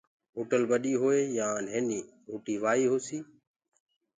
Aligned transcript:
هوٽل 0.35 0.61
ٻڏي 0.69 0.93
هوئي 1.01 1.21
يآن 1.37 1.55
نهيني 1.65 1.99
روٽي 2.29 2.55
وآئي 2.63 2.85
هوسي 2.91 3.19